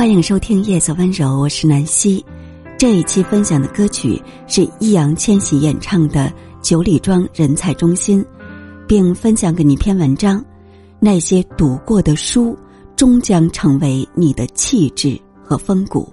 [0.00, 2.24] 欢迎收听《夜色温柔》，我是南希。
[2.78, 6.20] 这一期分享的歌曲是易烊千玺演唱的
[6.62, 8.24] 《九里庄人才中心》，
[8.88, 10.42] 并分享给你一篇文章：
[11.00, 12.58] 那些读过的书，
[12.96, 16.10] 终将成为你的气质和风骨。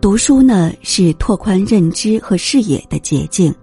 [0.00, 3.54] 读书呢，是拓宽认知和视野的捷径，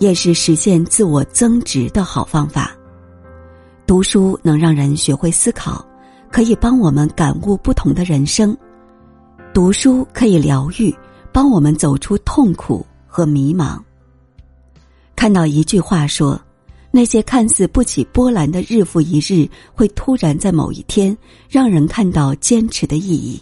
[0.00, 2.76] 也是实现自我增值的好方法。
[3.86, 5.86] 读书能让人学会思考。
[6.34, 8.56] 可以帮我们感悟不同的人生，
[9.52, 10.92] 读书可以疗愈，
[11.32, 13.78] 帮我们走出痛苦和迷茫。
[15.14, 16.36] 看到一句话说
[16.90, 21.16] ：“那些看似不起波澜的日复一日，会突然在某一天
[21.48, 23.40] 让人看到坚持的意义。”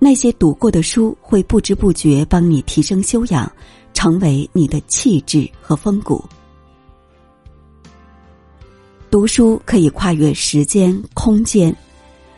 [0.00, 3.52] 那些读过的书会不知不觉帮你提升修养，
[3.92, 6.24] 成为你的气质和风骨。
[9.16, 11.74] 读书可以跨越时间、空间，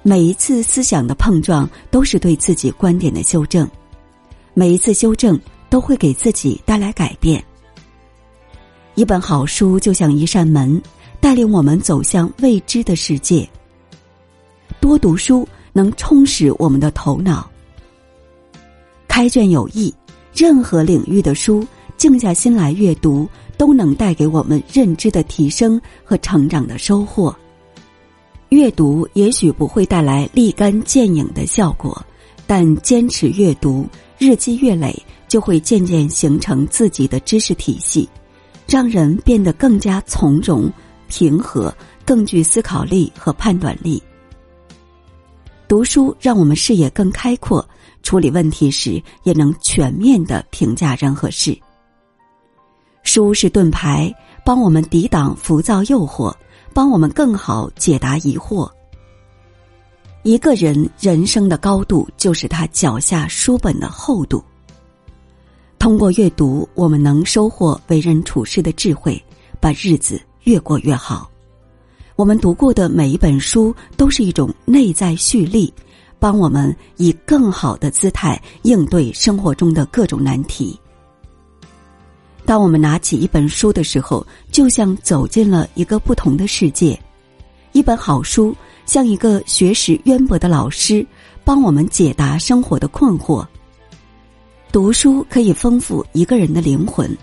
[0.05, 3.69] 每一次思想的碰撞都是对自己观点的修正，
[4.55, 5.37] 每一次修正
[5.69, 7.45] 都会给自己带来改变。
[8.95, 10.81] 一本好书就像一扇门，
[11.19, 13.45] 带领我们走向未知的世界。
[14.79, 17.51] 多读书能充实我们的头脑。
[19.09, 19.93] 开卷有益，
[20.33, 23.29] 任何领域的书，静下心来阅读。
[23.59, 27.37] 都能带给我们认知的提升和成长的收获。
[28.49, 32.03] 阅读也许不会带来立竿见影的效果，
[32.47, 33.87] 但坚持阅读，
[34.17, 34.97] 日积月累，
[35.29, 38.09] 就会渐渐形成自己的知识体系，
[38.67, 40.73] 让人变得更加从容、
[41.09, 41.75] 平和，
[42.07, 44.03] 更具思考力和判断力。
[45.67, 47.69] 读书让我们视野更开阔，
[48.03, 51.55] 处理问题时也能全面的评价人和事。
[53.09, 54.15] 书是盾牌，
[54.45, 56.31] 帮我们抵挡浮躁诱惑，
[56.75, 58.71] 帮我们更好解答疑惑。
[60.25, 64.45] 一个人人生的高度，就是他脚下书本的厚度。
[65.79, 69.21] 通过阅读，我们能收获为人处事的智慧，
[69.59, 71.31] 把日子越过越好。
[72.15, 75.73] 我们读过的每一本书，都是一种内在蓄力，
[76.19, 80.79] 帮我们以更好的姿态应对生活中的各种难题。
[82.49, 86.99] 当我们拿起一本书的时候，就像走进了一个不同的世界。
[87.73, 91.07] 一本好书像一个学识渊博的老师，
[91.45, 93.47] 帮我们解答生活的困惑。
[94.73, 97.15] 读书可以丰富一个人的灵魂，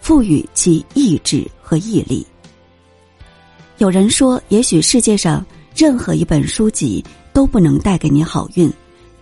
[0.00, 2.26] 赋予其意志和毅力。
[3.78, 5.42] 有人说，也许世界上
[5.74, 7.02] 任何一本书籍
[7.32, 8.70] 都不能带给你好运，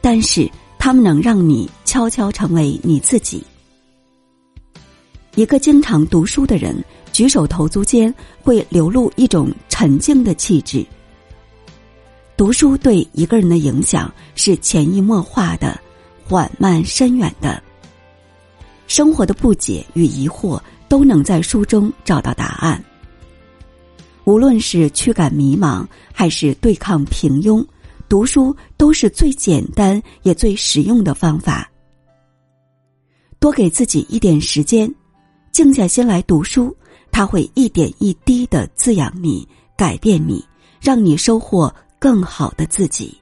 [0.00, 3.44] 但是他们能让你悄悄成为你自己。
[5.34, 6.76] 一个经常读书的人，
[7.10, 10.86] 举手投足间会流露一种沉静的气质。
[12.36, 15.80] 读书对一个人的影响是潜移默化的、
[16.28, 17.62] 缓慢深远的。
[18.86, 22.82] 生活的不解与疑惑都能在书中找到答案。
[24.24, 27.64] 无论是驱赶迷茫，还是对抗平庸，
[28.06, 31.70] 读书都是最简单也最实用的方法。
[33.38, 34.92] 多给自己一点时间。
[35.52, 36.74] 静下心来读书，
[37.10, 39.46] 它会一点一滴的滋养你、
[39.76, 40.42] 改变你，
[40.80, 43.14] 让你收获更好的自己。